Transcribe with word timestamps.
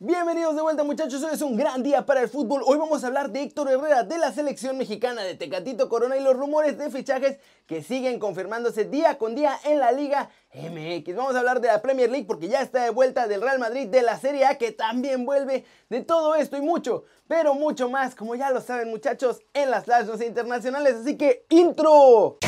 Bienvenidos 0.00 0.54
de 0.54 0.62
vuelta 0.62 0.84
muchachos, 0.84 1.24
hoy 1.24 1.34
es 1.34 1.42
un 1.42 1.56
gran 1.56 1.82
día 1.82 2.06
para 2.06 2.20
el 2.20 2.28
fútbol. 2.28 2.62
Hoy 2.64 2.78
vamos 2.78 3.02
a 3.02 3.08
hablar 3.08 3.32
de 3.32 3.42
Héctor 3.42 3.68
Herrera, 3.68 4.04
de 4.04 4.16
la 4.16 4.30
selección 4.30 4.78
mexicana 4.78 5.24
de 5.24 5.34
Tecatito 5.34 5.88
Corona 5.88 6.16
y 6.16 6.22
los 6.22 6.36
rumores 6.36 6.78
de 6.78 6.88
fichajes 6.88 7.38
que 7.66 7.82
siguen 7.82 8.20
confirmándose 8.20 8.84
día 8.84 9.18
con 9.18 9.34
día 9.34 9.58
en 9.64 9.80
la 9.80 9.90
Liga 9.90 10.30
MX. 10.54 11.16
Vamos 11.16 11.34
a 11.34 11.40
hablar 11.40 11.60
de 11.60 11.66
la 11.66 11.82
Premier 11.82 12.12
League 12.12 12.26
porque 12.28 12.46
ya 12.46 12.62
está 12.62 12.84
de 12.84 12.90
vuelta 12.90 13.26
del 13.26 13.42
Real 13.42 13.58
Madrid, 13.58 13.88
de 13.88 14.02
la 14.02 14.16
Serie 14.20 14.46
A 14.46 14.56
que 14.56 14.70
también 14.70 15.26
vuelve, 15.26 15.64
de 15.88 16.00
todo 16.02 16.36
esto 16.36 16.56
y 16.56 16.60
mucho, 16.60 17.02
pero 17.26 17.54
mucho 17.54 17.90
más, 17.90 18.14
como 18.14 18.36
ya 18.36 18.52
lo 18.52 18.60
saben 18.60 18.90
muchachos, 18.90 19.40
en 19.52 19.72
las 19.72 19.86
Flash 19.86 20.06
internacionales. 20.24 20.94
Así 21.00 21.16
que, 21.16 21.44
intro. 21.48 22.38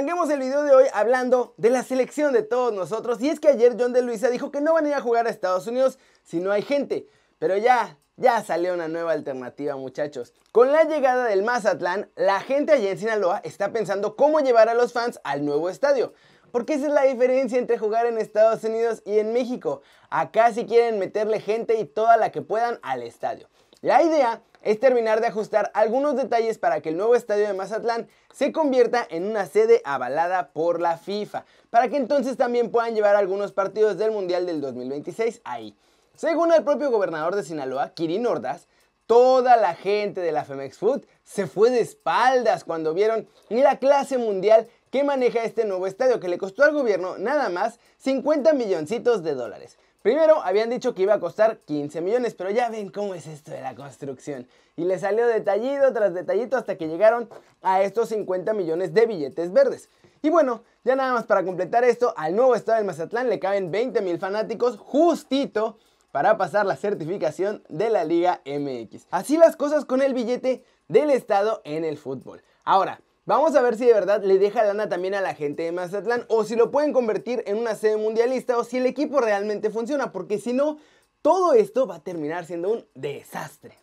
Arranquemos 0.00 0.30
el 0.30 0.40
video 0.40 0.62
de 0.62 0.74
hoy 0.74 0.86
hablando 0.94 1.52
de 1.58 1.68
la 1.68 1.82
selección 1.82 2.32
de 2.32 2.42
todos 2.42 2.72
nosotros. 2.72 3.20
Y 3.20 3.28
es 3.28 3.38
que 3.38 3.48
ayer 3.48 3.76
John 3.78 3.92
de 3.92 4.00
Luisa 4.00 4.30
dijo 4.30 4.50
que 4.50 4.62
no 4.62 4.72
van 4.72 4.86
a 4.86 4.88
ir 4.88 4.94
a 4.94 5.02
jugar 5.02 5.26
a 5.26 5.28
Estados 5.28 5.66
Unidos 5.66 5.98
si 6.24 6.40
no 6.40 6.52
hay 6.52 6.62
gente. 6.62 7.06
Pero 7.38 7.58
ya, 7.58 7.98
ya 8.16 8.42
salió 8.42 8.72
una 8.72 8.88
nueva 8.88 9.12
alternativa 9.12 9.76
muchachos. 9.76 10.32
Con 10.52 10.72
la 10.72 10.84
llegada 10.84 11.26
del 11.26 11.42
Mazatlán, 11.42 12.08
la 12.16 12.40
gente 12.40 12.72
allá 12.72 12.92
en 12.92 12.98
Sinaloa 12.98 13.42
está 13.44 13.72
pensando 13.72 14.16
cómo 14.16 14.40
llevar 14.40 14.70
a 14.70 14.74
los 14.74 14.94
fans 14.94 15.20
al 15.22 15.44
nuevo 15.44 15.68
estadio. 15.68 16.14
Porque 16.50 16.72
esa 16.72 16.86
es 16.86 16.92
la 16.94 17.02
diferencia 17.02 17.58
entre 17.58 17.76
jugar 17.76 18.06
en 18.06 18.16
Estados 18.16 18.64
Unidos 18.64 19.02
y 19.04 19.18
en 19.18 19.34
México. 19.34 19.82
Acá 20.08 20.50
sí 20.54 20.64
quieren 20.64 20.98
meterle 20.98 21.40
gente 21.40 21.78
y 21.78 21.84
toda 21.84 22.16
la 22.16 22.32
que 22.32 22.40
puedan 22.40 22.78
al 22.80 23.02
estadio. 23.02 23.50
La 23.82 24.02
idea 24.02 24.42
es 24.60 24.78
terminar 24.78 25.22
de 25.22 25.28
ajustar 25.28 25.70
algunos 25.72 26.14
detalles 26.14 26.58
para 26.58 26.82
que 26.82 26.90
el 26.90 26.98
nuevo 26.98 27.14
estadio 27.14 27.46
de 27.46 27.54
Mazatlán 27.54 28.08
se 28.30 28.52
convierta 28.52 29.06
en 29.08 29.24
una 29.24 29.46
sede 29.46 29.80
avalada 29.86 30.50
por 30.52 30.82
la 30.82 30.98
FIFA, 30.98 31.46
para 31.70 31.88
que 31.88 31.96
entonces 31.96 32.36
también 32.36 32.70
puedan 32.70 32.94
llevar 32.94 33.16
algunos 33.16 33.52
partidos 33.52 33.96
del 33.96 34.10
Mundial 34.10 34.44
del 34.44 34.60
2026 34.60 35.40
ahí. 35.44 35.74
Según 36.14 36.52
el 36.52 36.62
propio 36.62 36.90
gobernador 36.90 37.34
de 37.34 37.42
Sinaloa, 37.42 37.94
Kirin 37.94 38.26
Ordaz, 38.26 38.68
toda 39.06 39.56
la 39.56 39.74
gente 39.74 40.20
de 40.20 40.32
la 40.32 40.44
Femex 40.44 40.76
Food 40.76 41.06
se 41.24 41.46
fue 41.46 41.70
de 41.70 41.80
espaldas 41.80 42.64
cuando 42.64 42.92
vieron 42.92 43.26
la 43.48 43.78
clase 43.78 44.18
mundial 44.18 44.68
que 44.90 45.04
maneja 45.04 45.42
este 45.42 45.64
nuevo 45.64 45.86
estadio 45.86 46.20
que 46.20 46.28
le 46.28 46.36
costó 46.36 46.64
al 46.64 46.74
gobierno 46.74 47.16
nada 47.16 47.48
más 47.48 47.78
50 47.96 48.52
milloncitos 48.52 49.22
de 49.22 49.34
dólares. 49.34 49.78
Primero 50.02 50.42
habían 50.42 50.70
dicho 50.70 50.94
que 50.94 51.02
iba 51.02 51.12
a 51.12 51.20
costar 51.20 51.58
15 51.58 52.00
millones, 52.00 52.34
pero 52.34 52.48
ya 52.48 52.70
ven 52.70 52.88
cómo 52.88 53.14
es 53.14 53.26
esto 53.26 53.50
de 53.50 53.60
la 53.60 53.74
construcción. 53.74 54.48
Y 54.74 54.84
le 54.84 54.98
salió 54.98 55.26
detallito 55.26 55.92
tras 55.92 56.14
detallito 56.14 56.56
hasta 56.56 56.78
que 56.78 56.88
llegaron 56.88 57.28
a 57.60 57.82
estos 57.82 58.08
50 58.08 58.54
millones 58.54 58.94
de 58.94 59.04
billetes 59.04 59.52
verdes. 59.52 59.90
Y 60.22 60.30
bueno, 60.30 60.62
ya 60.84 60.96
nada 60.96 61.12
más 61.12 61.26
para 61.26 61.44
completar 61.44 61.84
esto, 61.84 62.14
al 62.16 62.34
nuevo 62.34 62.54
estado 62.54 62.78
del 62.78 62.86
Mazatlán 62.86 63.28
le 63.28 63.38
caben 63.38 63.70
20 63.70 64.00
mil 64.00 64.18
fanáticos 64.18 64.78
justito 64.78 65.76
para 66.12 66.38
pasar 66.38 66.64
la 66.64 66.76
certificación 66.76 67.62
de 67.68 67.90
la 67.90 68.04
Liga 68.04 68.40
MX. 68.46 69.06
Así 69.10 69.36
las 69.36 69.54
cosas 69.54 69.84
con 69.84 70.00
el 70.00 70.14
billete 70.14 70.64
del 70.88 71.10
estado 71.10 71.60
en 71.64 71.84
el 71.84 71.98
fútbol. 71.98 72.42
Ahora, 72.64 73.02
Vamos 73.26 73.54
a 73.54 73.60
ver 73.60 73.76
si 73.76 73.84
de 73.84 73.92
verdad 73.92 74.22
le 74.24 74.38
deja 74.38 74.64
lana 74.64 74.88
también 74.88 75.14
a 75.14 75.20
la 75.20 75.34
gente 75.34 75.62
de 75.62 75.72
Mazatlán 75.72 76.24
o 76.28 76.42
si 76.44 76.56
lo 76.56 76.70
pueden 76.70 76.92
convertir 76.92 77.44
en 77.46 77.58
una 77.58 77.74
sede 77.74 77.96
mundialista 77.96 78.56
o 78.56 78.64
si 78.64 78.78
el 78.78 78.86
equipo 78.86 79.20
realmente 79.20 79.68
funciona, 79.70 80.10
porque 80.10 80.38
si 80.38 80.54
no, 80.54 80.78
todo 81.20 81.52
esto 81.52 81.86
va 81.86 81.96
a 81.96 82.02
terminar 82.02 82.46
siendo 82.46 82.72
un 82.72 82.86
desastre. 82.94 83.76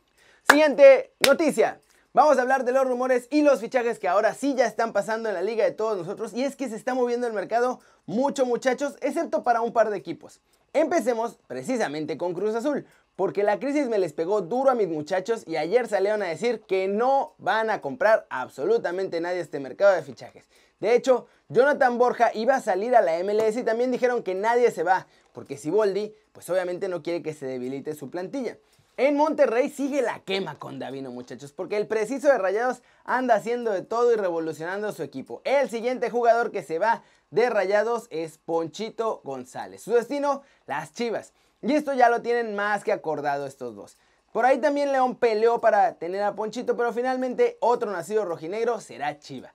Siguiente 0.49 1.13
noticia. 1.25 1.79
Vamos 2.13 2.39
a 2.39 2.41
hablar 2.41 2.65
de 2.65 2.71
los 2.71 2.87
rumores 2.87 3.27
y 3.29 3.43
los 3.43 3.59
fichajes 3.59 3.99
que 3.99 4.07
ahora 4.07 4.33
sí 4.33 4.55
ya 4.55 4.65
están 4.65 4.91
pasando 4.91 5.29
en 5.29 5.35
la 5.35 5.43
liga 5.43 5.63
de 5.65 5.71
todos 5.71 5.99
nosotros 5.99 6.33
y 6.33 6.43
es 6.43 6.55
que 6.55 6.67
se 6.67 6.75
está 6.75 6.95
moviendo 6.95 7.27
el 7.27 7.33
mercado 7.33 7.79
mucho 8.07 8.43
muchachos, 8.43 8.95
excepto 9.01 9.43
para 9.43 9.61
un 9.61 9.71
par 9.71 9.91
de 9.91 9.97
equipos. 9.97 10.41
Empecemos 10.73 11.37
precisamente 11.45 12.17
con 12.17 12.33
Cruz 12.33 12.55
Azul, 12.55 12.87
porque 13.17 13.41
la 13.41 13.59
crisis 13.59 13.89
me 13.89 13.97
les 13.97 14.13
pegó 14.13 14.41
duro 14.41 14.69
a 14.69 14.75
mis 14.75 14.87
muchachos 14.87 15.43
y 15.47 15.57
ayer 15.57 15.87
salieron 15.87 16.21
a 16.21 16.27
decir 16.27 16.61
que 16.61 16.87
no 16.87 17.33
van 17.39 17.71
a 17.71 17.81
comprar 17.81 18.27
absolutamente 18.29 19.19
nadie 19.19 19.39
este 19.39 19.59
mercado 19.59 19.95
de 19.95 20.03
fichajes. 20.03 20.45
De 20.79 20.93
hecho, 20.93 21.25
Jonathan 21.49 21.97
Borja 21.97 22.29
iba 22.35 22.55
a 22.55 22.61
salir 22.61 22.95
a 22.95 23.01
la 23.01 23.17
MLS 23.23 23.57
y 23.57 23.63
también 23.63 23.91
dijeron 23.91 24.21
que 24.21 24.35
nadie 24.35 24.69
se 24.69 24.83
va, 24.83 25.07
porque 25.33 25.57
Siboldi, 25.57 26.13
pues 26.31 26.47
obviamente 26.51 26.87
no 26.89 27.01
quiere 27.01 27.23
que 27.23 27.33
se 27.33 27.47
debilite 27.47 27.95
su 27.95 28.11
plantilla. 28.11 28.59
En 28.97 29.17
Monterrey 29.17 29.69
sigue 29.71 30.03
la 30.03 30.19
quema 30.19 30.59
con 30.59 30.77
Davino, 30.77 31.09
muchachos, 31.09 31.51
porque 31.51 31.77
el 31.77 31.87
preciso 31.87 32.27
de 32.27 32.37
Rayados 32.37 32.83
anda 33.03 33.33
haciendo 33.33 33.71
de 33.71 33.81
todo 33.81 34.13
y 34.13 34.15
revolucionando 34.15 34.91
su 34.91 35.01
equipo. 35.01 35.41
El 35.43 35.71
siguiente 35.71 36.11
jugador 36.11 36.51
que 36.51 36.61
se 36.61 36.77
va 36.77 37.01
de 37.31 37.49
Rayados 37.49 38.05
es 38.11 38.37
Ponchito 38.37 39.21
González. 39.23 39.81
Su 39.81 39.93
destino, 39.93 40.43
las 40.67 40.93
Chivas. 40.93 41.33
Y 41.61 41.73
esto 41.73 41.93
ya 41.93 42.09
lo 42.09 42.21
tienen 42.21 42.55
más 42.55 42.83
que 42.83 42.91
acordado 42.91 43.45
estos 43.45 43.75
dos. 43.75 43.97
Por 44.31 44.45
ahí 44.45 44.59
también 44.59 44.91
León 44.91 45.15
peleó 45.15 45.59
para 45.59 45.95
tener 45.95 46.21
a 46.21 46.35
Ponchito, 46.35 46.77
pero 46.77 46.93
finalmente 46.93 47.57
otro 47.59 47.91
nacido 47.91 48.25
rojinegro 48.25 48.79
será 48.79 49.17
Chiva. 49.17 49.53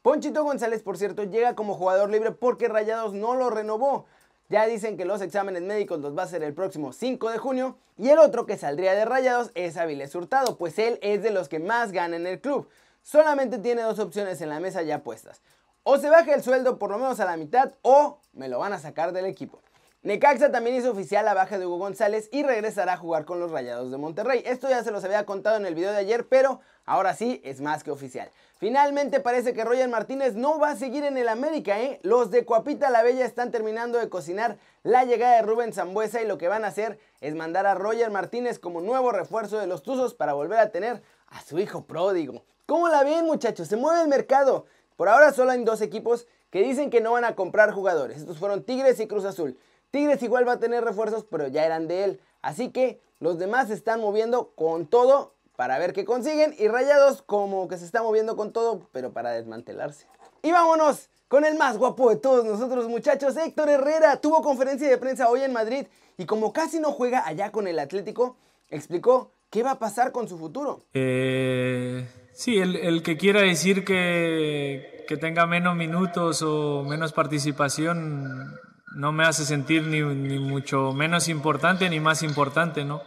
Ponchito 0.00 0.42
González, 0.42 0.82
por 0.82 0.96
cierto, 0.96 1.24
llega 1.24 1.54
como 1.54 1.74
jugador 1.74 2.10
libre 2.10 2.32
porque 2.32 2.68
Rayados 2.68 3.12
no 3.12 3.34
lo 3.34 3.50
renovó. 3.50 4.06
Ya 4.48 4.66
dicen 4.66 4.96
que 4.96 5.04
los 5.04 5.20
exámenes 5.20 5.62
médicos 5.62 6.00
los 6.00 6.16
va 6.16 6.22
a 6.22 6.24
hacer 6.24 6.42
el 6.42 6.54
próximo 6.54 6.92
5 6.92 7.30
de 7.30 7.38
junio. 7.38 7.76
Y 7.96 8.08
el 8.08 8.18
otro 8.18 8.46
que 8.46 8.56
saldría 8.56 8.94
de 8.94 9.04
Rayados 9.04 9.50
es 9.54 9.76
Avilés 9.76 10.14
Hurtado, 10.14 10.56
pues 10.56 10.78
él 10.78 10.98
es 11.02 11.22
de 11.22 11.30
los 11.30 11.48
que 11.48 11.58
más 11.58 11.92
gana 11.92 12.16
en 12.16 12.26
el 12.26 12.40
club. 12.40 12.68
Solamente 13.02 13.58
tiene 13.58 13.82
dos 13.82 13.98
opciones 13.98 14.40
en 14.40 14.48
la 14.48 14.60
mesa 14.60 14.82
ya 14.82 15.02
puestas. 15.02 15.40
O 15.84 15.98
se 15.98 16.10
baja 16.10 16.34
el 16.34 16.42
sueldo 16.42 16.78
por 16.78 16.90
lo 16.90 16.98
menos 16.98 17.20
a 17.20 17.24
la 17.24 17.36
mitad 17.36 17.72
o 17.82 18.18
me 18.32 18.48
lo 18.48 18.58
van 18.58 18.72
a 18.72 18.78
sacar 18.78 19.12
del 19.12 19.26
equipo. 19.26 19.60
Necaxa 20.04 20.50
también 20.50 20.74
hizo 20.74 20.90
oficial 20.90 21.24
la 21.24 21.32
baja 21.32 21.60
de 21.60 21.66
Hugo 21.66 21.78
González 21.78 22.28
y 22.32 22.42
regresará 22.42 22.94
a 22.94 22.96
jugar 22.96 23.24
con 23.24 23.38
los 23.38 23.52
Rayados 23.52 23.92
de 23.92 23.98
Monterrey. 23.98 24.42
Esto 24.44 24.68
ya 24.68 24.82
se 24.82 24.90
los 24.90 25.04
había 25.04 25.24
contado 25.24 25.58
en 25.58 25.64
el 25.64 25.76
video 25.76 25.92
de 25.92 25.98
ayer, 25.98 26.26
pero 26.26 26.60
ahora 26.84 27.14
sí 27.14 27.40
es 27.44 27.60
más 27.60 27.84
que 27.84 27.92
oficial. 27.92 28.28
Finalmente 28.56 29.20
parece 29.20 29.54
que 29.54 29.64
Roger 29.64 29.88
Martínez 29.88 30.34
no 30.34 30.58
va 30.58 30.70
a 30.70 30.76
seguir 30.76 31.04
en 31.04 31.18
el 31.18 31.28
América, 31.28 31.80
¿eh? 31.80 32.00
Los 32.02 32.32
de 32.32 32.44
Coapita 32.44 32.90
la 32.90 33.04
Bella 33.04 33.24
están 33.24 33.52
terminando 33.52 33.98
de 33.98 34.08
cocinar 34.08 34.58
la 34.82 35.04
llegada 35.04 35.36
de 35.36 35.42
Rubén 35.42 35.72
Zambuesa 35.72 36.20
y 36.20 36.26
lo 36.26 36.36
que 36.36 36.48
van 36.48 36.64
a 36.64 36.68
hacer 36.68 36.98
es 37.20 37.36
mandar 37.36 37.66
a 37.66 37.76
Roger 37.76 38.10
Martínez 38.10 38.58
como 38.58 38.80
nuevo 38.80 39.12
refuerzo 39.12 39.60
de 39.60 39.68
los 39.68 39.84
Tuzos 39.84 40.14
para 40.14 40.32
volver 40.32 40.58
a 40.58 40.70
tener 40.70 41.00
a 41.28 41.42
su 41.42 41.60
hijo 41.60 41.84
pródigo. 41.84 42.42
¿Cómo 42.66 42.88
la 42.88 43.04
ven 43.04 43.24
muchachos? 43.24 43.68
Se 43.68 43.76
mueve 43.76 44.02
el 44.02 44.08
mercado. 44.08 44.66
Por 44.96 45.08
ahora 45.08 45.32
solo 45.32 45.52
hay 45.52 45.62
dos 45.62 45.80
equipos 45.80 46.26
que 46.50 46.60
dicen 46.60 46.90
que 46.90 47.00
no 47.00 47.12
van 47.12 47.24
a 47.24 47.36
comprar 47.36 47.70
jugadores. 47.70 48.18
Estos 48.18 48.38
fueron 48.38 48.64
Tigres 48.64 48.98
y 48.98 49.06
Cruz 49.06 49.24
Azul. 49.24 49.56
Tigres 49.92 50.22
igual 50.22 50.48
va 50.48 50.52
a 50.54 50.58
tener 50.58 50.82
refuerzos, 50.82 51.24
pero 51.30 51.48
ya 51.48 51.64
eran 51.66 51.86
de 51.86 52.04
él. 52.04 52.20
Así 52.40 52.70
que 52.70 53.00
los 53.20 53.38
demás 53.38 53.68
se 53.68 53.74
están 53.74 54.00
moviendo 54.00 54.52
con 54.56 54.86
todo 54.86 55.34
para 55.54 55.78
ver 55.78 55.92
qué 55.92 56.06
consiguen. 56.06 56.54
Y 56.58 56.66
Rayados 56.66 57.20
como 57.20 57.68
que 57.68 57.76
se 57.76 57.84
está 57.84 58.02
moviendo 58.02 58.34
con 58.34 58.52
todo, 58.52 58.88
pero 58.90 59.12
para 59.12 59.32
desmantelarse. 59.32 60.06
Y 60.42 60.50
vámonos 60.50 61.10
con 61.28 61.44
el 61.44 61.56
más 61.56 61.76
guapo 61.76 62.08
de 62.08 62.16
todos 62.16 62.42
nosotros 62.42 62.88
muchachos, 62.88 63.36
Héctor 63.36 63.68
Herrera. 63.68 64.16
Tuvo 64.16 64.40
conferencia 64.40 64.88
de 64.88 64.96
prensa 64.96 65.28
hoy 65.28 65.42
en 65.42 65.52
Madrid 65.52 65.86
y 66.16 66.24
como 66.24 66.54
casi 66.54 66.80
no 66.80 66.92
juega 66.92 67.26
allá 67.26 67.52
con 67.52 67.68
el 67.68 67.78
Atlético, 67.78 68.36
explicó 68.70 69.30
qué 69.50 69.62
va 69.62 69.72
a 69.72 69.78
pasar 69.78 70.10
con 70.10 70.26
su 70.26 70.38
futuro. 70.38 70.86
Eh, 70.94 72.08
sí, 72.32 72.58
el, 72.58 73.02
que 73.02 73.18
quiera 73.18 73.42
decir 73.42 73.84
que, 73.84 75.04
que 75.06 75.18
tenga 75.18 75.46
menos 75.46 75.76
minutos 75.76 76.40
o 76.40 76.82
menos 76.82 77.12
participación 77.12 78.58
no 78.94 79.12
me 79.12 79.24
hace 79.24 79.44
sentir 79.44 79.86
ni, 79.86 80.02
mucho 80.02 80.92
menos 80.92 81.28
importante 81.28 81.88
ni 81.88 82.00
más 82.00 82.22
importante, 82.22 82.84
¿no? 82.84 83.02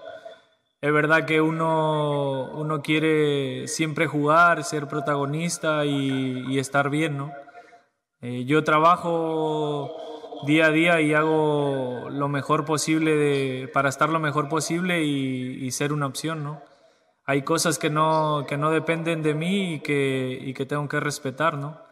Es 0.82 0.92
verdad 0.94 1.26
que 1.26 1.42
uno, 1.42 2.52
uno 2.54 2.82
quiere 2.82 3.68
siempre 3.68 4.08
jugar, 4.08 4.64
ser 4.64 4.88
protagonista 4.88 5.86
y, 5.86 6.60
estar 6.60 6.90
bien, 6.90 7.18
¿no? 7.18 7.32
Eh, 8.22 8.46
yo 8.46 8.64
trabajo 8.64 9.96
día 10.46 10.68
a 10.68 10.72
día 10.72 11.02
y 11.02 11.14
hago 11.14 12.10
lo 12.10 12.28
mejor 12.28 12.66
posible 12.66 13.68
para 13.74 13.90
estar 13.90 14.10
lo 14.10 14.20
mejor 14.20 14.50
posible 14.50 15.04
y, 15.04 15.72
ser 15.72 15.94
una 15.94 16.06
opción, 16.06 16.44
¿no? 16.44 16.62
Hay 17.26 17.42
cosas 17.42 17.80
que 17.80 17.90
no, 17.90 18.46
que 18.48 18.58
no 18.58 18.70
dependen 18.70 19.24
de 19.24 19.34
mí 19.34 19.76
y 19.76 19.80
que, 19.80 20.38
y 20.40 20.54
que 20.54 20.66
tengo 20.66 20.88
que 20.88 21.00
respetar, 21.00 21.58
¿no? 21.58 21.85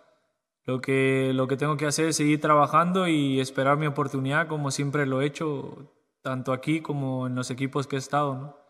Lo 0.65 0.79
que, 0.81 1.31
lo 1.33 1.47
que 1.47 1.57
tengo 1.57 1.75
que 1.75 1.85
hacer 1.85 2.07
es 2.07 2.15
seguir 2.15 2.39
trabajando 2.39 3.07
y 3.07 3.39
esperar 3.41 3.77
mi 3.77 3.85
oportunidad 3.85 4.47
como 4.47 4.71
siempre 4.71 5.05
lo 5.05 5.21
he 5.21 5.25
hecho, 5.25 5.91
tanto 6.21 6.53
aquí 6.53 6.81
como 6.81 7.27
en 7.27 7.35
los 7.35 7.51
equipos 7.51 7.85
que 7.87 7.97
he 7.97 7.99
estado. 7.99 8.63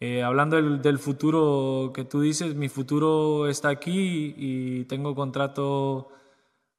Eh, 0.00 0.22
hablando 0.22 0.56
del, 0.60 0.98
futuro 0.98 1.92
que 1.94 2.04
tú 2.04 2.20
dices, 2.20 2.54
mi 2.56 2.68
futuro 2.68 3.48
está 3.48 3.68
aquí 3.68 4.34
y 4.36 4.84
tengo 4.86 5.14
contrato 5.14 6.08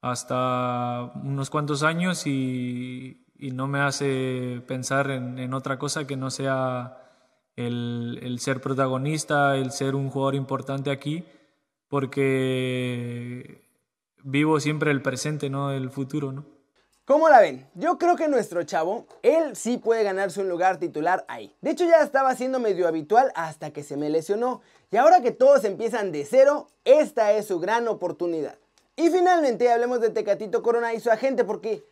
hasta 0.01 1.13
unos 1.23 1.49
cuantos 1.49 1.83
años 1.83 2.27
y, 2.27 3.19
no 3.53 3.67
me 3.67 3.79
hace 3.79 4.61
pensar 4.67 5.11
en, 5.11 5.53
otra 5.53 5.77
cosa 5.79 6.07
que 6.07 6.15
no 6.17 6.29
sea 6.29 6.97
el, 7.55 8.19
el, 8.23 8.39
ser 8.39 8.61
protagonista, 8.61 9.57
el 9.57 9.71
ser 9.71 9.95
un 9.95 10.09
jugador 10.09 10.35
importante 10.35 10.91
aquí, 10.91 11.25
porque 11.89 13.62
vivo 14.23 14.59
siempre 14.59 14.91
el 14.91 15.01
presente, 15.01 15.49
no 15.49 15.71
el 15.71 15.89
futuro, 15.89 16.31
¿no? 16.31 16.45
¿Cómo 17.05 17.27
la 17.27 17.41
ven? 17.41 17.67
Yo 17.75 17.97
creo 17.97 18.15
que 18.15 18.29
nuestro 18.29 18.63
chavo, 18.63 19.05
él 19.23 19.57
sí 19.57 19.77
puede 19.77 20.03
ganarse 20.03 20.39
un 20.39 20.47
lugar 20.47 20.79
titular 20.79 21.25
ahí. 21.27 21.53
De 21.59 21.71
hecho 21.71 21.83
ya 21.83 22.01
estaba 22.01 22.33
siendo 22.33 22.61
medio 22.61 22.87
habitual 22.87 23.29
hasta 23.35 23.71
que 23.71 23.83
se 23.83 23.97
me 23.97 24.09
lesionó. 24.09 24.61
Y 24.89 24.95
ahora 24.95 25.21
que 25.21 25.31
todos 25.31 25.65
empiezan 25.65 26.13
de 26.13 26.23
cero, 26.23 26.69
esta 26.85 27.33
es 27.33 27.47
su 27.47 27.59
gran 27.59 27.89
oportunidad. 27.89 28.55
Y 28.95 29.09
finalmente 29.09 29.69
hablemos 29.69 29.99
de 29.99 30.11
Tecatito 30.11 30.63
Corona 30.63 30.93
y 30.93 31.01
su 31.01 31.11
agente 31.11 31.43
porque 31.43 31.83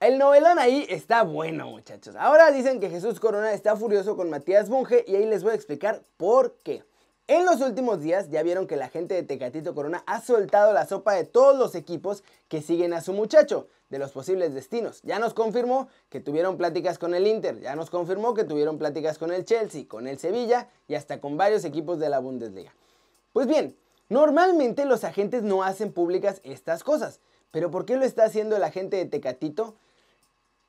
el 0.00 0.16
novelón 0.16 0.58
ahí 0.58 0.86
está 0.88 1.22
bueno 1.22 1.68
muchachos. 1.68 2.16
Ahora 2.16 2.50
dicen 2.50 2.80
que 2.80 2.88
Jesús 2.88 3.20
Corona 3.20 3.52
está 3.52 3.76
furioso 3.76 4.16
con 4.16 4.30
Matías 4.30 4.70
Bunge 4.70 5.04
y 5.06 5.16
ahí 5.16 5.26
les 5.26 5.42
voy 5.42 5.52
a 5.52 5.56
explicar 5.56 6.02
por 6.16 6.56
qué. 6.62 6.82
En 7.28 7.44
los 7.44 7.60
últimos 7.60 8.00
días 8.00 8.30
ya 8.30 8.44
vieron 8.44 8.68
que 8.68 8.76
la 8.76 8.88
gente 8.88 9.14
de 9.14 9.24
Tecatito 9.24 9.74
Corona 9.74 10.04
ha 10.06 10.20
soltado 10.20 10.72
la 10.72 10.86
sopa 10.86 11.12
de 11.14 11.24
todos 11.24 11.58
los 11.58 11.74
equipos 11.74 12.22
que 12.46 12.62
siguen 12.62 12.92
a 12.92 13.00
su 13.00 13.12
muchacho, 13.12 13.66
de 13.90 13.98
los 13.98 14.12
posibles 14.12 14.54
destinos. 14.54 15.00
Ya 15.02 15.18
nos 15.18 15.34
confirmó 15.34 15.88
que 16.08 16.20
tuvieron 16.20 16.56
pláticas 16.56 16.98
con 17.00 17.16
el 17.16 17.26
Inter, 17.26 17.58
ya 17.58 17.74
nos 17.74 17.90
confirmó 17.90 18.34
que 18.34 18.44
tuvieron 18.44 18.78
pláticas 18.78 19.18
con 19.18 19.32
el 19.32 19.44
Chelsea, 19.44 19.88
con 19.88 20.06
el 20.06 20.20
Sevilla 20.20 20.68
y 20.86 20.94
hasta 20.94 21.20
con 21.20 21.36
varios 21.36 21.64
equipos 21.64 21.98
de 21.98 22.10
la 22.10 22.20
Bundesliga. 22.20 22.72
Pues 23.32 23.48
bien, 23.48 23.76
normalmente 24.08 24.84
los 24.84 25.02
agentes 25.02 25.42
no 25.42 25.64
hacen 25.64 25.92
públicas 25.92 26.40
estas 26.44 26.84
cosas, 26.84 27.18
pero 27.50 27.72
¿por 27.72 27.86
qué 27.86 27.96
lo 27.96 28.04
está 28.04 28.22
haciendo 28.22 28.54
el 28.54 28.62
agente 28.62 28.98
de 28.98 29.06
Tecatito? 29.06 29.74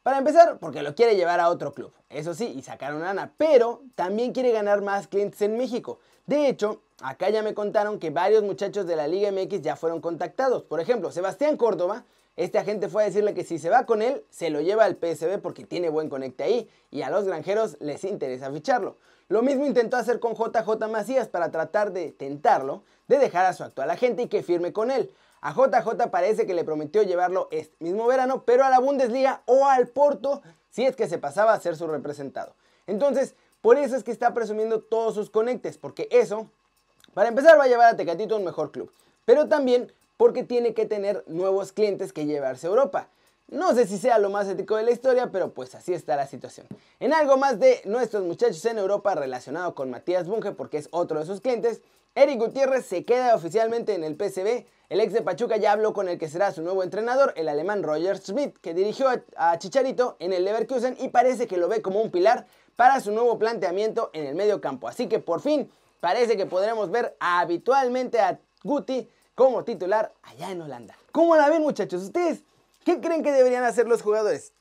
Para 0.08 0.20
empezar, 0.20 0.58
porque 0.60 0.84
lo 0.84 0.96
quiere 0.96 1.18
llevar 1.18 1.42
a 1.42 1.50
otro 1.50 1.74
club, 1.74 1.92
eso 2.10 2.34
sí, 2.34 2.54
y 2.56 2.62
sacar 2.62 2.96
una 2.96 3.08
lana, 3.08 3.34
pero 3.36 3.82
también 3.96 4.32
quiere 4.32 4.54
ganar 4.54 4.82
más 4.82 5.10
clientes 5.10 5.42
en 5.42 5.58
México. 5.58 6.00
De 6.26 6.48
hecho, 6.48 6.82
acá 7.02 7.30
ya 7.30 7.44
me 7.44 7.54
contaron 7.54 8.00
que 8.00 8.10
varios 8.10 8.42
muchachos 8.42 8.88
de 8.88 8.96
la 8.96 9.06
Liga 9.06 9.34
MX 9.34 9.62
ya 9.62 9.76
fueron 9.76 10.00
contactados. 10.00 10.64
Por 10.64 10.80
ejemplo, 10.80 11.12
Sebastián 11.12 11.58
Córdoba, 11.58 12.06
este 12.38 12.58
agente 12.58 12.88
fue 12.88 13.04
a 13.04 13.08
decirle 13.08 13.34
que 13.34 13.44
si 13.44 13.60
se 13.60 13.70
va 13.70 13.86
con 13.86 14.02
él, 14.02 14.24
se 14.30 14.50
lo 14.50 14.62
lleva 14.62 14.86
al 14.86 14.96
PSB 14.96 15.40
porque 15.42 15.66
tiene 15.66 15.90
buen 15.90 16.08
conecte 16.08 16.46
ahí 16.46 16.70
y 16.90 17.02
a 17.02 17.10
los 17.10 17.26
granjeros 17.26 17.76
les 17.82 18.06
interesa 18.06 18.50
ficharlo. 18.50 18.96
Lo 19.28 19.42
mismo 19.42 19.66
intentó 19.66 19.98
hacer 19.98 20.22
con 20.22 20.36
JJ 20.36 20.88
Macías 20.90 21.28
para 21.28 21.52
tratar 21.52 21.92
de 21.92 22.14
tentarlo, 22.14 22.84
de 23.10 23.20
dejar 23.20 23.46
a 23.46 23.52
su 23.52 23.66
actual 23.66 23.90
agente 23.90 24.22
y 24.22 24.28
que 24.30 24.42
firme 24.42 24.72
con 24.72 24.90
él. 24.90 25.12
A 25.42 25.54
JJ 25.54 26.10
parece 26.10 26.46
que 26.46 26.54
le 26.54 26.64
prometió 26.64 27.04
llevarlo 27.04 27.48
este 27.52 27.76
mismo 27.80 28.08
verano, 28.08 28.44
pero 28.46 28.64
a 28.66 28.70
la 28.70 28.80
Bundesliga 28.80 29.42
o 29.46 29.68
al 29.68 29.88
Porto 29.88 30.42
si 30.70 30.86
es 30.86 30.96
que 30.96 31.08
se 31.08 31.18
pasaba 31.18 31.54
a 31.54 31.60
ser 31.60 31.76
su 31.76 31.88
representado. 31.88 32.54
Entonces, 32.86 33.36
por 33.62 33.78
eso 33.78 33.96
es 33.96 34.04
que 34.04 34.12
está 34.12 34.34
presumiendo 34.34 34.82
todos 34.82 35.16
sus 35.16 35.30
conectes, 35.30 35.78
porque 35.78 36.08
eso, 36.12 36.50
para 37.14 37.30
empezar, 37.30 37.60
va 37.60 37.64
a 37.64 37.68
llevar 37.68 37.94
a 37.94 37.98
Tecatito 37.98 38.36
a 38.36 38.38
un 38.38 38.46
mejor 38.46 38.72
club. 38.72 38.92
Pero 39.26 39.48
también 39.48 39.92
porque 40.18 40.44
tiene 40.44 40.74
que 40.74 40.86
tener 40.86 41.24
nuevos 41.28 41.72
clientes 41.72 42.14
que 42.14 42.26
llevarse 42.26 42.68
a 42.68 42.70
Europa. 42.70 43.10
No 43.50 43.74
sé 43.74 43.88
si 43.88 43.98
sea 43.98 44.20
lo 44.20 44.30
más 44.30 44.48
ético 44.48 44.76
de 44.76 44.84
la 44.84 44.92
historia, 44.92 45.32
pero 45.32 45.54
pues 45.54 45.74
así 45.74 45.94
está 45.94 46.16
la 46.16 46.28
situación. 46.28 46.68
En 47.00 47.14
algo 47.14 47.38
más 47.38 47.60
de 47.60 47.82
nuestros 47.86 48.24
muchachos 48.24 48.64
en 48.66 48.78
Europa 48.78 49.16
relacionado 49.16 49.74
con 49.74 49.90
Matías 49.90 50.28
Bunge, 50.28 50.52
porque 50.52 50.78
es 50.78 50.90
otro 50.92 51.20
de 51.20 51.26
sus 51.26 51.40
clientes, 51.40 51.82
Eric 52.14 52.40
Gutiérrez 52.40 52.86
se 52.86 53.06
queda 53.06 53.36
oficialmente 53.36 53.94
en 53.94 54.04
el 54.04 54.16
PCB. 54.16 54.66
El 54.90 55.02
ex 55.02 55.12
de 55.12 55.22
Pachuca 55.22 55.58
ya 55.58 55.74
habló 55.74 55.92
con 55.92 56.08
el 56.08 56.18
que 56.18 56.30
será 56.30 56.54
su 56.54 56.62
nuevo 56.62 56.82
entrenador, 56.82 57.34
el 57.36 57.50
alemán 57.50 57.84
Roger 57.84 58.20
Schmidt, 58.20 58.58
que 58.62 58.74
dirigió 58.74 59.10
a 59.36 59.60
Chicharito 59.60 60.16
en 60.20 60.32
el 60.32 60.46
Leverkusen 60.46 60.96
y 60.98 61.10
parece 61.10 61.46
que 61.46 61.58
lo 61.58 61.68
ve 61.68 61.82
como 61.82 62.02
un 62.02 62.10
pilar 62.10 62.48
para 62.78 63.02
su 63.02 63.12
nuevo 63.12 63.38
planteamiento 63.38 64.12
en 64.14 64.26
el 64.26 64.36
medio 64.36 64.62
campo. 64.62 64.88
Así 64.88 65.10
que 65.10 65.20
por 65.20 65.42
fin 65.42 65.70
parece 66.00 66.38
que 66.38 66.46
podremos 66.46 66.90
ver 66.90 67.18
habitualmente 67.20 68.22
a 68.22 68.40
Guti 68.64 69.10
como 69.36 69.66
titular 69.66 70.14
allá 70.24 70.52
en 70.52 70.62
Holanda. 70.62 70.96
¿Cómo 71.12 71.36
la 71.36 71.50
ven 71.50 71.64
muchachos? 71.64 72.04
¿Ustedes 72.04 72.44
qué 72.86 73.02
creen 73.02 73.24
que 73.24 73.34
deberían 73.34 73.66
hacer 73.66 73.90
los 73.90 74.02
jugadores? 74.02 74.54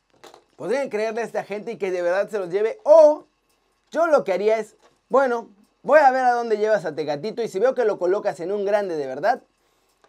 ¿Podrían 0.56 0.88
creerle 0.88 1.20
a 1.20 1.24
esta 1.24 1.44
gente 1.44 1.70
y 1.70 1.76
que 1.76 1.92
de 1.92 2.02
verdad 2.02 2.28
se 2.28 2.40
los 2.40 2.50
lleve? 2.50 2.80
O 2.82 3.26
yo 3.92 4.08
lo 4.08 4.24
que 4.24 4.32
haría 4.32 4.58
es, 4.58 4.74
bueno, 5.08 5.50
voy 5.82 6.00
a 6.00 6.10
ver 6.10 6.24
a 6.24 6.32
dónde 6.32 6.58
llevas 6.58 6.84
a 6.84 6.96
Tegatito 6.96 7.42
y 7.42 7.48
si 7.48 7.60
veo 7.60 7.76
que 7.76 7.84
lo 7.84 8.00
colocas 8.00 8.40
en 8.40 8.50
un 8.50 8.64
grande 8.64 8.96
de 8.96 9.06
verdad, 9.06 9.44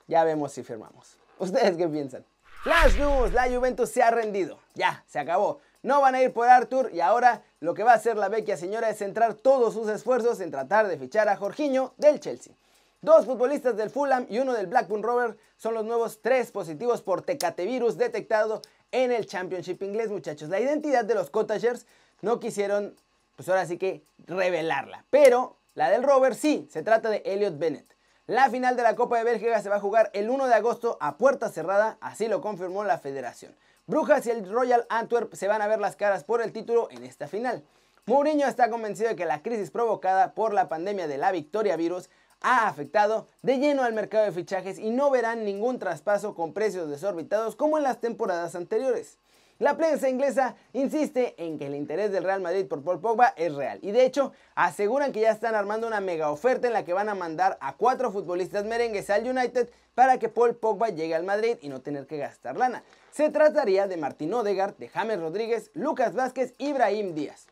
ya 0.07 0.24
vemos 0.24 0.51
si 0.51 0.63
firmamos. 0.63 1.18
¿Ustedes 1.39 1.77
qué 1.77 1.88
piensan? 1.88 2.25
Flash 2.63 2.98
News, 2.98 3.33
la 3.33 3.50
Juventus 3.50 3.89
se 3.89 4.01
ha 4.01 4.12
rendido. 4.12 4.59
Ya, 4.74 5.04
se 5.07 5.19
acabó. 5.19 5.59
No 5.83 6.01
van 6.01 6.15
a 6.15 6.21
ir 6.21 6.33
por 6.33 6.50
Arthur 6.50 6.89
y 6.92 7.00
ahora 7.00 7.44
lo 7.59 7.74
que 7.74 7.83
va 7.83 7.92
a 7.92 7.95
hacer 7.95 8.18
la 8.18 8.30
vecchia 8.30 8.57
señora 8.57 8.89
es 8.89 8.98
centrar 8.98 9.36
todos 9.36 9.74
sus 9.74 9.88
esfuerzos 9.89 10.39
en 10.42 10.51
tratar 10.51 10.88
de 10.88 10.98
fichar 10.98 11.30
a 11.30 11.38
Jorginho 11.38 11.94
del 11.98 12.19
Chelsea. 12.19 12.54
Dos 13.01 13.25
futbolistas 13.25 13.77
del 13.77 13.92
Fulham 13.92 14.25
y 14.27 14.39
uno 14.39 14.54
del 14.54 14.68
Blackburn 14.68 15.04
Rover 15.04 15.38
son 15.56 15.75
los 15.75 15.86
nuevos 15.86 16.19
tres 16.21 16.51
positivos 16.51 17.03
por 17.03 17.21
Tecate 17.21 17.65
virus 17.65 17.95
detectado 17.95 18.62
en 18.92 19.12
el 19.12 19.27
Championship 19.27 19.83
inglés, 19.83 20.10
muchachos. 20.10 20.50
La 20.50 20.60
identidad 20.60 21.06
de 21.06 21.13
los 21.13 21.30
Cottagers 21.30 21.86
no 22.21 22.39
quisieron, 22.39 22.95
pues 23.36 23.48
ahora 23.50 23.65
sí 23.65 23.77
que 23.77 24.03
revelarla. 24.25 25.06
Pero 25.12 25.57
la 25.75 25.92
del 25.92 26.03
Rover 26.03 26.33
sí, 26.33 26.68
se 26.71 26.81
trata 26.81 27.10
de 27.10 27.21
Elliot 27.24 27.60
Bennett. 27.60 27.96
La 28.27 28.50
final 28.50 28.75
de 28.75 28.83
la 28.83 28.97
Copa 28.97 29.18
de 29.18 29.24
Bélgica 29.24 29.62
se 29.62 29.69
va 29.69 29.77
a 29.77 29.79
jugar 29.79 30.12
el 30.13 30.29
1 30.29 30.47
de 30.47 30.53
agosto 30.53 30.97
a 31.00 31.18
puerta 31.18 31.47
cerrada, 31.47 31.97
así 32.01 32.27
lo 32.27 32.41
confirmó 32.41 32.83
la 32.83 32.97
federación. 32.97 33.56
Brujas 33.85 34.27
y 34.27 34.31
el 34.31 34.51
Royal 34.51 34.85
Antwerp 34.89 35.33
se 35.33 35.47
van 35.47 35.62
a 35.62 35.68
ver 35.68 35.79
las 35.79 35.95
caras 35.95 36.25
por 36.25 36.41
el 36.41 36.51
título 36.51 36.89
en 36.91 37.06
esta 37.06 37.29
final. 37.29 37.63
Mourinho 38.06 38.45
está 38.45 38.69
convencido 38.69 39.07
de 39.07 39.15
que 39.15 39.24
la 39.24 39.41
crisis 39.41 39.71
provocada 39.71 40.33
por 40.33 40.53
la 40.53 40.68
pandemia 40.68 41.07
de 41.07 41.18
la 41.18 41.31
Victoria 41.31 41.77
Virus 41.77 42.09
ha 42.41 42.68
afectado 42.68 43.29
de 43.44 43.59
lleno 43.59 43.83
al 43.83 43.94
mercado 43.94 44.25
de 44.25 44.33
fichajes 44.33 44.77
y 44.77 44.89
no 44.89 45.09
verán 45.09 45.45
ningún 45.45 45.79
traspaso 45.79 46.35
con 46.35 46.51
precios 46.51 46.89
desorbitados 46.89 47.56
como 47.56 47.77
en 47.77 47.85
las 47.85 48.01
temporadas 48.01 48.56
anteriores. 48.56 49.19
La 49.59 49.75
prensa 49.75 50.07
inglesa 50.07 50.56
insiste 50.74 51.33
en 51.38 51.57
que 51.57 51.65
el 51.65 51.74
interés 51.74 52.12
del 52.12 52.24
Real 52.24 52.42
Madrid 52.42 52.68
por 52.68 52.83
Paul 52.83 53.00
Pogba 53.00 53.33
es 53.36 53.56
real 53.56 53.80
y 53.81 53.92
de 53.92 54.06
hecho 54.06 54.31
aseguran 54.54 55.12
que 55.12 55.21
ya 55.21 55.31
están 55.31 55.56
armando 55.56 55.88
una 55.88 56.00
mega 56.00 56.30
oferta 56.30 56.68
en 56.68 56.74
la 56.74 56.86
que 56.86 56.94
van 56.94 57.09
a 57.09 57.15
mandar 57.15 57.57
a 57.59 57.75
cuatro 57.75 58.12
futbolistas 58.12 58.65
merengues 58.65 59.09
al 59.09 59.27
United 59.27 59.69
para 59.95 60.19
que 60.19 60.30
Paul 60.30 60.56
Pogba 60.56 60.89
llegue 60.89 61.15
al 61.15 61.24
Madrid 61.24 61.57
y 61.62 61.69
no 61.69 61.81
tener 61.81 62.06
que 62.06 62.18
gastar 62.18 62.56
lana. 62.56 62.83
Se 63.09 63.31
trataría 63.31 63.88
de 63.88 63.98
Martín 63.98 64.31
Odegaard, 64.31 64.75
de 64.77 64.89
James 64.89 65.19
Rodríguez, 65.19 65.71
Lucas 65.74 66.13
Vázquez 66.13 66.53
y 66.60 66.71
Brahim 66.74 67.15
Díaz. 67.15 67.48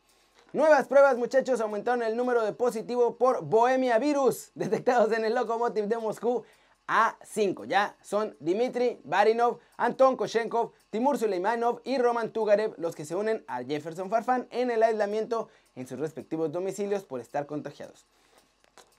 Nuevas 0.53 0.87
pruebas, 0.87 1.17
muchachos, 1.17 1.59
aumentaron 1.59 2.03
el 2.03 2.15
número 2.15 2.45
de 2.45 2.53
positivo 2.53 3.17
por 3.17 3.43
Bohemia 3.43 3.97
Virus 3.97 4.51
detectados 4.55 5.11
en 5.11 5.25
el 5.25 5.33
Lokomotiv 5.33 5.85
de 5.87 5.97
Moscú 5.97 6.43
a 6.87 7.17
5. 7.23 7.65
Ya 7.65 7.95
son 8.01 8.35
Dmitry 8.39 9.01
Barinov, 9.03 9.59
Anton 9.77 10.15
Koshenkov, 10.15 10.71
Timur 10.89 11.17
Suleimanov 11.17 11.81
y 11.83 11.97
Roman 11.97 12.31
Tugarev 12.31 12.73
los 12.77 12.95
que 12.95 13.05
se 13.05 13.15
unen 13.15 13.43
a 13.47 13.63
Jefferson 13.63 14.09
Farfán 14.09 14.47
en 14.51 14.71
el 14.71 14.83
aislamiento 14.83 15.49
en 15.75 15.87
sus 15.87 15.99
respectivos 15.99 16.51
domicilios 16.51 17.03
por 17.03 17.19
estar 17.19 17.45
contagiados. 17.45 18.05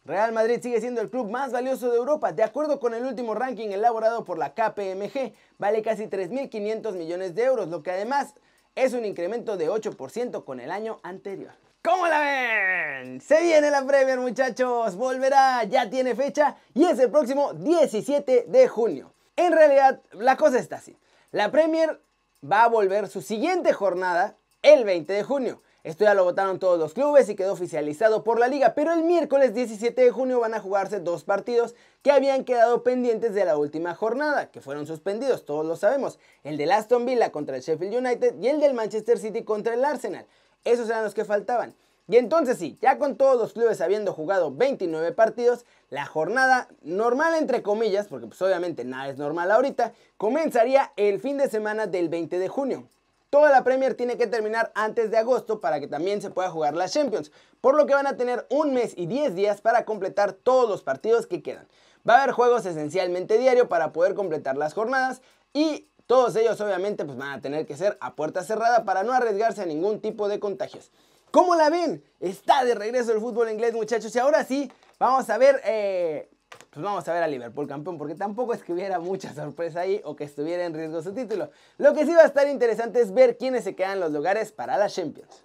Real 0.04 0.32
Madrid 0.32 0.60
sigue 0.62 0.80
siendo 0.80 1.00
el 1.00 1.10
club 1.10 1.30
más 1.30 1.50
valioso 1.50 1.90
de 1.90 1.96
Europa. 1.96 2.32
De 2.32 2.44
acuerdo 2.44 2.78
con 2.78 2.94
el 2.94 3.04
último 3.04 3.34
ranking 3.34 3.70
elaborado 3.70 4.24
por 4.24 4.38
la 4.38 4.54
KPMG, 4.54 5.34
vale 5.58 5.82
casi 5.82 6.04
3.500 6.04 6.92
millones 6.94 7.34
de 7.34 7.42
euros, 7.42 7.68
lo 7.68 7.82
que 7.82 7.90
además 7.90 8.34
es 8.76 8.92
un 8.92 9.04
incremento 9.06 9.56
de 9.56 9.70
8% 9.70 10.44
con 10.44 10.60
el 10.60 10.70
año 10.70 11.00
anterior. 11.02 11.52
¿Cómo 11.82 12.06
la 12.06 12.20
ven? 12.20 13.20
Se 13.20 13.40
viene 13.40 13.70
la 13.70 13.86
Premier 13.86 14.20
muchachos, 14.20 14.96
volverá, 14.96 15.64
ya 15.64 15.88
tiene 15.88 16.14
fecha 16.14 16.56
y 16.74 16.84
es 16.84 16.98
el 16.98 17.10
próximo 17.10 17.54
17 17.54 18.44
de 18.48 18.68
junio. 18.68 19.12
En 19.34 19.52
realidad 19.52 20.02
la 20.12 20.36
cosa 20.36 20.58
está 20.58 20.76
así. 20.76 20.96
La 21.32 21.50
Premier 21.50 22.00
va 22.48 22.64
a 22.64 22.68
volver 22.68 23.08
su 23.08 23.22
siguiente 23.22 23.72
jornada 23.72 24.36
el 24.62 24.84
20 24.84 25.12
de 25.12 25.22
junio. 25.22 25.62
Esto 25.86 26.02
ya 26.02 26.14
lo 26.14 26.24
votaron 26.24 26.58
todos 26.58 26.80
los 26.80 26.94
clubes 26.94 27.28
y 27.28 27.36
quedó 27.36 27.52
oficializado 27.52 28.24
por 28.24 28.40
la 28.40 28.48
liga, 28.48 28.74
pero 28.74 28.92
el 28.92 29.04
miércoles 29.04 29.54
17 29.54 30.02
de 30.02 30.10
junio 30.10 30.40
van 30.40 30.52
a 30.52 30.58
jugarse 30.58 30.98
dos 30.98 31.22
partidos 31.22 31.76
que 32.02 32.10
habían 32.10 32.42
quedado 32.42 32.82
pendientes 32.82 33.34
de 33.34 33.44
la 33.44 33.56
última 33.56 33.94
jornada, 33.94 34.50
que 34.50 34.60
fueron 34.60 34.88
suspendidos, 34.88 35.44
todos 35.44 35.64
lo 35.64 35.76
sabemos, 35.76 36.18
el 36.42 36.56
del 36.56 36.72
Aston 36.72 37.06
Villa 37.06 37.30
contra 37.30 37.54
el 37.54 37.62
Sheffield 37.62 38.04
United 38.04 38.34
y 38.42 38.48
el 38.48 38.58
del 38.58 38.74
Manchester 38.74 39.16
City 39.16 39.44
contra 39.44 39.74
el 39.74 39.84
Arsenal. 39.84 40.26
Esos 40.64 40.88
eran 40.88 41.04
los 41.04 41.14
que 41.14 41.24
faltaban. 41.24 41.76
Y 42.08 42.16
entonces 42.16 42.58
sí, 42.58 42.76
ya 42.82 42.98
con 42.98 43.14
todos 43.14 43.40
los 43.40 43.52
clubes 43.52 43.80
habiendo 43.80 44.12
jugado 44.12 44.50
29 44.50 45.12
partidos, 45.12 45.64
la 45.90 46.04
jornada 46.04 46.66
normal 46.82 47.34
entre 47.34 47.62
comillas, 47.62 48.08
porque 48.08 48.26
pues 48.26 48.42
obviamente 48.42 48.84
nada 48.84 49.08
es 49.08 49.18
normal 49.18 49.52
ahorita, 49.52 49.92
comenzaría 50.16 50.92
el 50.96 51.20
fin 51.20 51.38
de 51.38 51.48
semana 51.48 51.86
del 51.86 52.08
20 52.08 52.40
de 52.40 52.48
junio. 52.48 52.88
Toda 53.36 53.50
la 53.50 53.64
Premier 53.64 53.92
tiene 53.92 54.16
que 54.16 54.26
terminar 54.26 54.72
antes 54.74 55.10
de 55.10 55.18
agosto 55.18 55.60
para 55.60 55.78
que 55.78 55.86
también 55.86 56.22
se 56.22 56.30
pueda 56.30 56.48
jugar 56.48 56.74
la 56.74 56.88
Champions, 56.88 57.30
por 57.60 57.76
lo 57.76 57.84
que 57.84 57.92
van 57.92 58.06
a 58.06 58.16
tener 58.16 58.46
un 58.48 58.72
mes 58.72 58.94
y 58.96 59.04
10 59.04 59.34
días 59.34 59.60
para 59.60 59.84
completar 59.84 60.32
todos 60.32 60.66
los 60.70 60.82
partidos 60.82 61.26
que 61.26 61.42
quedan. 61.42 61.68
Va 62.08 62.14
a 62.14 62.22
haber 62.22 62.32
juegos 62.32 62.64
esencialmente 62.64 63.36
diario 63.36 63.68
para 63.68 63.92
poder 63.92 64.14
completar 64.14 64.56
las 64.56 64.72
jornadas 64.72 65.20
y 65.52 65.86
todos 66.06 66.34
ellos 66.36 66.58
obviamente 66.62 67.04
pues 67.04 67.18
van 67.18 67.32
a 67.32 67.42
tener 67.42 67.66
que 67.66 67.76
ser 67.76 67.98
a 68.00 68.14
puerta 68.14 68.42
cerrada 68.42 68.86
para 68.86 69.02
no 69.02 69.12
arriesgarse 69.12 69.60
a 69.60 69.66
ningún 69.66 70.00
tipo 70.00 70.28
de 70.30 70.40
contagios. 70.40 70.90
¿Cómo 71.30 71.56
la 71.56 71.68
ven? 71.68 72.02
Está 72.20 72.64
de 72.64 72.74
regreso 72.74 73.12
el 73.12 73.20
fútbol 73.20 73.50
inglés 73.50 73.74
muchachos 73.74 74.16
y 74.16 74.18
ahora 74.18 74.44
sí 74.44 74.72
vamos 74.98 75.28
a 75.28 75.36
ver 75.36 75.60
eh, 75.66 76.30
pues 76.76 76.84
vamos 76.84 77.08
a 77.08 77.14
ver 77.14 77.22
a 77.22 77.26
Liverpool 77.26 77.66
campeón, 77.66 77.96
porque 77.96 78.14
tampoco 78.14 78.52
es 78.52 78.62
que 78.62 78.70
hubiera 78.70 78.98
mucha 78.98 79.32
sorpresa 79.32 79.80
ahí 79.80 80.02
o 80.04 80.14
que 80.14 80.24
estuviera 80.24 80.62
en 80.66 80.74
riesgo 80.74 81.00
su 81.00 81.14
título. 81.14 81.48
Lo 81.78 81.94
que 81.94 82.04
sí 82.04 82.12
va 82.12 82.20
a 82.20 82.26
estar 82.26 82.46
interesante 82.48 83.00
es 83.00 83.14
ver 83.14 83.38
quiénes 83.38 83.64
se 83.64 83.74
quedan 83.74 83.98
los 83.98 84.12
lugares 84.12 84.52
para 84.52 84.76
la 84.76 84.90
Champions. 84.90 85.42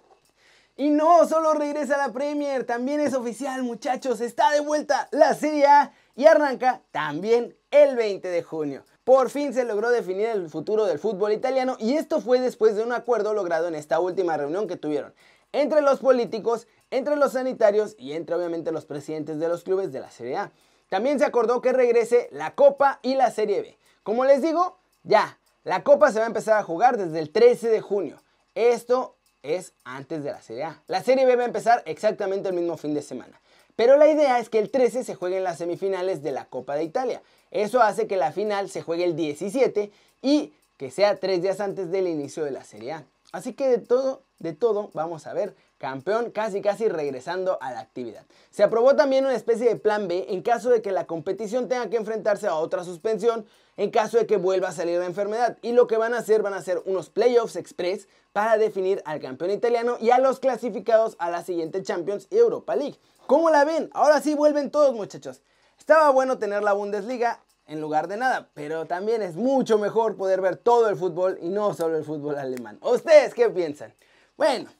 Y 0.76 0.90
no, 0.90 1.26
solo 1.26 1.54
regresa 1.54 1.96
la 1.96 2.12
Premier, 2.12 2.64
también 2.64 3.00
es 3.00 3.14
oficial 3.14 3.62
muchachos, 3.62 4.20
está 4.20 4.50
de 4.50 4.60
vuelta 4.60 5.08
la 5.10 5.32
Serie 5.32 5.64
A 5.64 5.94
y 6.16 6.26
arranca 6.26 6.82
también 6.90 7.56
el 7.70 7.96
20 7.96 8.28
de 8.28 8.42
junio. 8.42 8.84
Por 9.02 9.30
fin 9.30 9.54
se 9.54 9.64
logró 9.64 9.88
definir 9.88 10.26
el 10.26 10.50
futuro 10.50 10.84
del 10.84 10.98
fútbol 10.98 11.32
italiano 11.32 11.78
y 11.78 11.94
esto 11.94 12.20
fue 12.20 12.40
después 12.40 12.76
de 12.76 12.82
un 12.82 12.92
acuerdo 12.92 13.32
logrado 13.32 13.68
en 13.68 13.74
esta 13.74 14.00
última 14.00 14.36
reunión 14.36 14.68
que 14.68 14.76
tuvieron 14.76 15.14
entre 15.52 15.82
los 15.82 16.00
políticos, 16.00 16.66
entre 16.90 17.16
los 17.16 17.32
sanitarios 17.32 17.94
y 17.98 18.12
entre 18.12 18.34
obviamente 18.34 18.72
los 18.72 18.84
presidentes 18.84 19.38
de 19.38 19.48
los 19.48 19.62
clubes 19.62 19.92
de 19.92 20.00
la 20.00 20.10
Serie 20.10 20.36
A. 20.36 20.52
También 20.92 21.18
se 21.18 21.24
acordó 21.24 21.62
que 21.62 21.72
regrese 21.72 22.28
la 22.32 22.54
Copa 22.54 22.98
y 23.00 23.14
la 23.14 23.30
Serie 23.30 23.62
B. 23.62 23.78
Como 24.02 24.26
les 24.26 24.42
digo, 24.42 24.76
ya, 25.04 25.38
la 25.64 25.82
Copa 25.82 26.12
se 26.12 26.18
va 26.18 26.26
a 26.26 26.28
empezar 26.28 26.58
a 26.58 26.64
jugar 26.64 26.98
desde 26.98 27.18
el 27.18 27.30
13 27.30 27.70
de 27.70 27.80
junio. 27.80 28.22
Esto 28.54 29.16
es 29.42 29.72
antes 29.84 30.22
de 30.22 30.32
la 30.32 30.42
Serie 30.42 30.64
A. 30.64 30.82
La 30.88 31.02
Serie 31.02 31.24
B 31.24 31.34
va 31.34 31.44
a 31.44 31.46
empezar 31.46 31.82
exactamente 31.86 32.50
el 32.50 32.54
mismo 32.54 32.76
fin 32.76 32.92
de 32.92 33.00
semana. 33.00 33.40
Pero 33.74 33.96
la 33.96 34.06
idea 34.06 34.38
es 34.38 34.50
que 34.50 34.58
el 34.58 34.70
13 34.70 35.02
se 35.02 35.14
jueguen 35.14 35.44
las 35.44 35.56
semifinales 35.56 36.22
de 36.22 36.32
la 36.32 36.44
Copa 36.44 36.76
de 36.76 36.84
Italia. 36.84 37.22
Eso 37.50 37.80
hace 37.80 38.06
que 38.06 38.18
la 38.18 38.30
final 38.30 38.68
se 38.68 38.82
juegue 38.82 39.04
el 39.04 39.16
17 39.16 39.90
y 40.20 40.52
que 40.76 40.90
sea 40.90 41.16
tres 41.16 41.40
días 41.40 41.60
antes 41.60 41.90
del 41.90 42.06
inicio 42.06 42.44
de 42.44 42.50
la 42.50 42.64
Serie 42.64 42.92
A. 42.92 43.04
Así 43.32 43.54
que 43.54 43.66
de 43.66 43.78
todo, 43.78 44.24
de 44.40 44.52
todo, 44.52 44.90
vamos 44.92 45.26
a 45.26 45.32
ver 45.32 45.54
campeón 45.82 46.30
casi 46.30 46.62
casi 46.62 46.88
regresando 46.88 47.58
a 47.60 47.72
la 47.72 47.80
actividad. 47.80 48.24
Se 48.52 48.62
aprobó 48.62 48.94
también 48.94 49.24
una 49.24 49.34
especie 49.34 49.68
de 49.68 49.74
plan 49.74 50.06
B 50.06 50.26
en 50.28 50.40
caso 50.40 50.70
de 50.70 50.80
que 50.80 50.92
la 50.92 51.08
competición 51.08 51.68
tenga 51.68 51.90
que 51.90 51.96
enfrentarse 51.96 52.46
a 52.46 52.54
otra 52.54 52.84
suspensión, 52.84 53.44
en 53.76 53.90
caso 53.90 54.16
de 54.16 54.28
que 54.28 54.36
vuelva 54.36 54.68
a 54.68 54.72
salir 54.72 55.00
la 55.00 55.06
enfermedad. 55.06 55.58
Y 55.60 55.72
lo 55.72 55.88
que 55.88 55.96
van 55.96 56.14
a 56.14 56.18
hacer 56.18 56.40
van 56.40 56.54
a 56.54 56.62
ser 56.62 56.80
unos 56.86 57.10
playoffs 57.10 57.56
express 57.56 58.06
para 58.32 58.58
definir 58.58 59.02
al 59.06 59.18
campeón 59.18 59.50
italiano 59.50 59.96
y 59.98 60.10
a 60.10 60.20
los 60.20 60.38
clasificados 60.38 61.16
a 61.18 61.30
la 61.30 61.42
siguiente 61.42 61.82
Champions 61.82 62.28
Europa 62.30 62.76
League. 62.76 63.00
¿Cómo 63.26 63.50
la 63.50 63.64
ven? 63.64 63.90
Ahora 63.92 64.20
sí 64.20 64.34
vuelven 64.34 64.70
todos 64.70 64.94
muchachos. 64.94 65.42
Estaba 65.80 66.10
bueno 66.10 66.38
tener 66.38 66.62
la 66.62 66.74
Bundesliga 66.74 67.40
en 67.66 67.80
lugar 67.80 68.06
de 68.06 68.18
nada, 68.18 68.50
pero 68.54 68.86
también 68.86 69.20
es 69.20 69.34
mucho 69.34 69.78
mejor 69.78 70.16
poder 70.16 70.40
ver 70.42 70.58
todo 70.58 70.88
el 70.88 70.94
fútbol 70.96 71.38
y 71.42 71.48
no 71.48 71.74
solo 71.74 71.96
el 71.96 72.04
fútbol 72.04 72.38
alemán. 72.38 72.78
¿Ustedes 72.82 73.34
qué 73.34 73.50
piensan? 73.50 73.92
Bueno, 74.36 74.70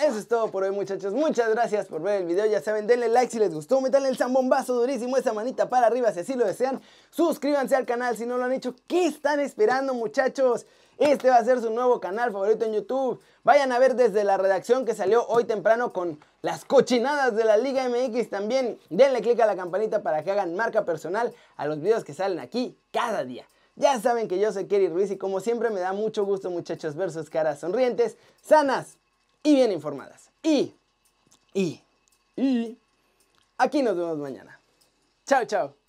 eso 0.00 0.18
es 0.18 0.26
todo 0.26 0.50
por 0.50 0.62
hoy 0.62 0.70
muchachos, 0.70 1.12
muchas 1.12 1.50
gracias 1.50 1.86
por 1.86 2.00
ver 2.00 2.22
el 2.22 2.26
video, 2.26 2.46
ya 2.46 2.62
saben, 2.62 2.86
denle 2.86 3.08
like 3.08 3.30
si 3.30 3.38
les 3.38 3.54
gustó, 3.54 3.80
metanle 3.80 4.08
el 4.08 4.16
zambombazo 4.16 4.74
durísimo, 4.74 5.16
esa 5.16 5.32
manita 5.32 5.68
para 5.68 5.86
arriba 5.86 6.12
si 6.12 6.20
así 6.20 6.34
lo 6.34 6.46
desean, 6.46 6.80
suscríbanse 7.10 7.76
al 7.76 7.84
canal 7.84 8.16
si 8.16 8.24
no 8.24 8.38
lo 8.38 8.44
han 8.44 8.52
hecho, 8.52 8.74
¿qué 8.86 9.06
están 9.06 9.38
esperando 9.40 9.92
muchachos? 9.92 10.66
Este 10.98 11.30
va 11.30 11.36
a 11.36 11.44
ser 11.44 11.60
su 11.60 11.70
nuevo 11.70 12.00
canal 12.00 12.32
favorito 12.32 12.64
en 12.64 12.72
YouTube, 12.72 13.20
vayan 13.44 13.70
a 13.72 13.78
ver 13.78 13.94
desde 13.94 14.24
la 14.24 14.38
redacción 14.38 14.84
que 14.84 14.94
salió 14.94 15.26
hoy 15.26 15.44
temprano 15.44 15.92
con 15.92 16.18
las 16.40 16.64
cochinadas 16.64 17.36
de 17.36 17.44
la 17.44 17.56
Liga 17.56 17.88
MX 17.88 18.30
también, 18.30 18.78
denle 18.88 19.20
click 19.20 19.40
a 19.40 19.46
la 19.46 19.56
campanita 19.56 20.02
para 20.02 20.22
que 20.22 20.30
hagan 20.30 20.54
marca 20.54 20.84
personal 20.84 21.34
a 21.56 21.66
los 21.66 21.80
videos 21.80 22.04
que 22.04 22.14
salen 22.14 22.38
aquí 22.38 22.78
cada 22.92 23.24
día. 23.24 23.46
Ya 23.74 23.98
saben 24.00 24.28
que 24.28 24.38
yo 24.38 24.52
soy 24.52 24.66
Kerry 24.66 24.88
Ruiz 24.88 25.10
y 25.10 25.16
como 25.16 25.40
siempre 25.40 25.70
me 25.70 25.80
da 25.80 25.92
mucho 25.92 26.24
gusto 26.24 26.50
muchachos 26.50 26.94
ver 26.94 27.10
sus 27.10 27.30
caras 27.30 27.60
sonrientes, 27.60 28.18
sanas, 28.42 28.98
y 29.42 29.54
bien 29.54 29.72
informadas. 29.72 30.30
Y, 30.42 30.74
y, 31.54 31.80
y, 32.36 32.76
aquí 33.58 33.82
nos 33.82 33.96
vemos 33.96 34.18
mañana. 34.18 34.58
Chao, 35.26 35.44
chao. 35.44 35.81